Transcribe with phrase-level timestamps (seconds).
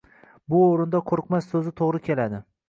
[0.53, 2.43] Bu oʻrinda qoʻrqmas soʻzi toʻgʻri keladi.